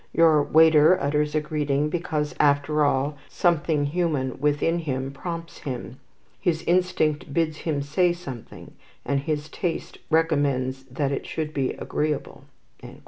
[0.13, 5.99] Your waiter utters a greeting because, after all, something human within him prompts him.
[6.39, 8.73] His instinct bids him say something,
[9.05, 12.45] and his taste recommends that it should be agreeable."